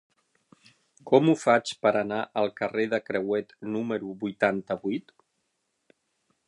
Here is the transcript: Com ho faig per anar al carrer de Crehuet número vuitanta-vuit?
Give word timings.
Com 1.11 1.29
ho 1.29 1.35
faig 1.41 1.73
per 1.83 1.91
anar 1.99 2.21
al 2.43 2.49
carrer 2.61 2.87
de 2.95 2.99
Crehuet 3.09 3.55
número 3.75 4.17
vuitanta-vuit? 4.25 5.17